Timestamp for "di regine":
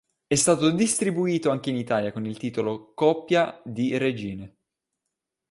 3.63-4.55